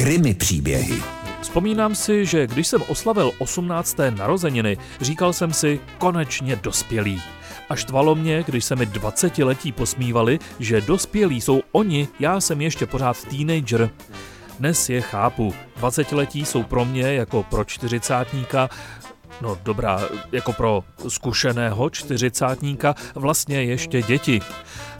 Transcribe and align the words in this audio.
Krymy 0.00 0.34
příběhy. 0.34 1.02
Vzpomínám 1.40 1.94
si, 1.94 2.26
že 2.26 2.46
když 2.46 2.66
jsem 2.66 2.82
oslavil 2.88 3.32
18. 3.38 3.96
narozeniny, 4.10 4.76
říkal 5.00 5.32
jsem 5.32 5.52
si 5.52 5.80
konečně 5.98 6.56
dospělý. 6.56 7.22
A 7.68 7.76
štvalo 7.76 8.14
mě, 8.14 8.44
když 8.46 8.64
se 8.64 8.76
mi 8.76 8.86
20 8.86 9.38
letí 9.38 9.72
posmívali, 9.72 10.38
že 10.58 10.80
dospělí 10.80 11.40
jsou 11.40 11.62
oni, 11.72 12.08
já 12.20 12.40
jsem 12.40 12.60
ještě 12.60 12.86
pořád 12.86 13.24
teenager. 13.24 13.90
Dnes 14.58 14.88
je 14.88 15.00
chápu. 15.00 15.54
20 15.76 16.12
letí 16.12 16.44
jsou 16.44 16.62
pro 16.62 16.84
mě 16.84 17.02
jako 17.02 17.42
pro 17.42 17.64
čtyřicátníka 17.64 18.70
No 19.40 19.58
dobrá, 19.62 20.00
jako 20.32 20.52
pro 20.52 20.84
zkušeného 21.08 21.90
čtyřicátníka 21.90 22.94
vlastně 23.14 23.62
ještě 23.62 24.02
děti. 24.02 24.40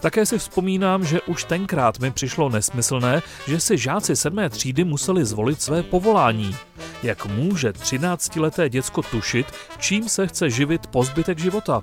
Také 0.00 0.26
si 0.26 0.38
vzpomínám, 0.38 1.04
že 1.04 1.20
už 1.20 1.44
tenkrát 1.44 1.98
mi 1.98 2.10
přišlo 2.10 2.48
nesmyslné, 2.48 3.22
že 3.46 3.60
si 3.60 3.78
žáci 3.78 4.16
sedmé 4.16 4.50
třídy 4.50 4.84
museli 4.84 5.24
zvolit 5.24 5.62
své 5.62 5.82
povolání. 5.82 6.56
Jak 7.02 7.26
může 7.26 7.70
13-leté 7.70 8.68
děcko 8.68 9.02
tušit, 9.02 9.46
čím 9.78 10.08
se 10.08 10.26
chce 10.26 10.50
živit 10.50 10.86
po 10.86 11.04
zbytek 11.04 11.38
života? 11.38 11.82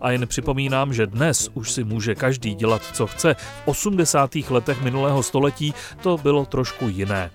A 0.00 0.10
jen 0.10 0.26
připomínám, 0.26 0.94
že 0.94 1.06
dnes 1.06 1.50
už 1.54 1.72
si 1.72 1.84
může 1.84 2.14
každý 2.14 2.54
dělat, 2.54 2.82
co 2.92 3.06
chce. 3.06 3.34
V 3.34 3.68
80. 3.68 4.34
letech 4.50 4.82
minulého 4.82 5.22
století 5.22 5.74
to 6.02 6.18
bylo 6.18 6.46
trošku 6.46 6.88
jiné. 6.88 7.30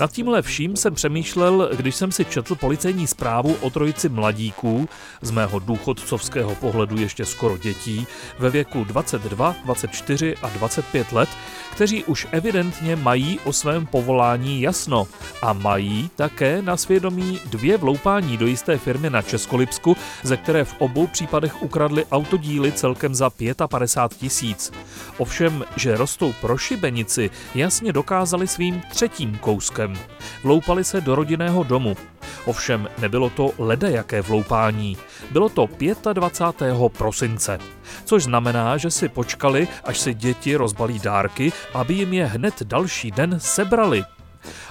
Nad 0.00 0.12
tímhle 0.12 0.42
vším 0.42 0.76
jsem 0.76 0.94
přemýšlel, 0.94 1.70
když 1.76 1.94
jsem 1.94 2.12
si 2.12 2.24
četl 2.24 2.54
policejní 2.54 3.06
zprávu 3.06 3.56
o 3.60 3.70
trojici 3.70 4.08
mladíků, 4.08 4.88
z 5.22 5.30
mého 5.30 5.58
důchodcovského 5.58 6.54
pohledu 6.54 6.96
ještě 7.00 7.24
skoro 7.24 7.56
dětí, 7.58 8.06
ve 8.38 8.50
věku 8.50 8.84
22, 8.84 9.56
24 9.64 10.34
a 10.42 10.48
25 10.48 11.12
let, 11.12 11.28
kteří 11.72 12.04
už 12.04 12.26
evidentně 12.30 12.96
mají 12.96 13.40
o 13.44 13.52
svém 13.52 13.86
povolání 13.86 14.62
jasno 14.62 15.08
a 15.42 15.52
mají 15.52 16.10
také 16.16 16.62
na 16.62 16.76
svědomí 16.76 17.40
dvě 17.44 17.76
vloupání 17.76 18.36
do 18.36 18.46
jisté 18.46 18.78
firmy 18.78 19.10
na 19.10 19.22
Českolipsku, 19.22 19.96
ze 20.22 20.36
které 20.36 20.64
v 20.64 20.74
obou 20.78 21.06
případech 21.06 21.62
ukradli 21.62 22.06
autodíly 22.06 22.72
celkem 22.72 23.14
za 23.14 23.30
55 23.68 24.18
tisíc. 24.18 24.72
Ovšem, 25.18 25.64
že 25.76 25.96
rostou 25.96 26.32
pro 26.40 26.58
šibenici, 26.58 27.30
jasně 27.54 27.92
dokázali 27.92 28.46
svým 28.46 28.82
třetím 28.90 29.38
kouskem 29.38 29.85
způsobem. 29.94 30.16
Vloupali 30.42 30.84
se 30.84 31.00
do 31.00 31.14
rodinného 31.14 31.62
domu. 31.62 31.96
Ovšem 32.44 32.88
nebylo 32.98 33.30
to 33.30 33.50
ledajaké 33.58 34.22
vloupání. 34.22 34.96
Bylo 35.30 35.48
to 35.48 35.68
25. 36.12 36.76
prosince. 36.98 37.58
Což 38.04 38.22
znamená, 38.22 38.76
že 38.76 38.90
si 38.90 39.08
počkali, 39.08 39.68
až 39.84 39.98
si 39.98 40.14
děti 40.14 40.56
rozbalí 40.56 40.98
dárky, 40.98 41.52
aby 41.74 41.94
jim 41.94 42.12
je 42.12 42.26
hned 42.26 42.62
další 42.62 43.10
den 43.10 43.40
sebrali. 43.40 44.04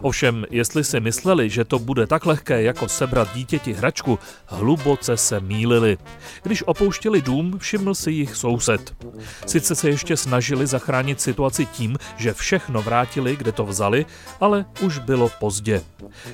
Ovšem, 0.01 0.45
jestli 0.49 0.83
si 0.83 0.99
mysleli, 0.99 1.49
že 1.49 1.65
to 1.65 1.79
bude 1.79 2.07
tak 2.07 2.25
lehké 2.25 2.61
jako 2.61 2.87
sebrat 2.87 3.33
dítěti 3.35 3.73
hračku, 3.73 4.19
hluboce 4.45 5.17
se 5.17 5.39
mýlili. 5.39 5.97
Když 6.43 6.63
opouštěli 6.63 7.21
dům, 7.21 7.59
všiml 7.59 7.95
si 7.95 8.11
jich 8.11 8.35
soused. 8.35 8.95
Sice 9.45 9.75
se 9.75 9.89
ještě 9.89 10.17
snažili 10.17 10.67
zachránit 10.67 11.21
situaci 11.21 11.65
tím, 11.65 11.97
že 12.17 12.33
všechno 12.33 12.81
vrátili, 12.81 13.35
kde 13.35 13.51
to 13.51 13.65
vzali, 13.65 14.05
ale 14.41 14.65
už 14.81 14.97
bylo 14.97 15.29
pozdě. 15.39 15.81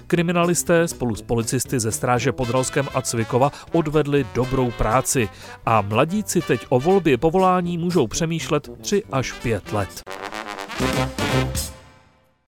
Kriminalisté 0.08 0.88
spolu 0.88 1.16
s 1.16 1.22
policisty 1.22 1.80
ze 1.80 1.92
stráže 1.92 2.32
Podralském 2.32 2.88
a 2.94 3.02
Cvikova 3.02 3.52
odvedli 3.72 4.26
dobrou 4.36 4.72
práci 4.72 5.30
a 5.66 5.82
mladíci 5.82 6.42
teď 6.42 6.66
o 6.70 6.80
volbě 6.80 7.18
povolání 7.18 7.78
můžou 7.78 8.08
přemýšlet 8.08 8.70
3 8.82 9.04
až 9.12 9.32
5 9.32 9.74
let. 9.74 10.02